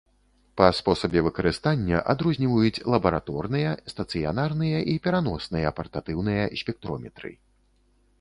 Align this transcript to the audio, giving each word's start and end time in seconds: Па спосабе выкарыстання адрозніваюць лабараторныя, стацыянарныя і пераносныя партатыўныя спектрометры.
Па 0.59 0.67
спосабе 0.77 1.19
выкарыстання 1.25 1.99
адрозніваюць 2.13 2.83
лабараторныя, 2.93 3.73
стацыянарныя 3.93 4.79
і 4.95 4.97
пераносныя 5.05 5.73
партатыўныя 5.81 6.43
спектрометры. 6.63 7.31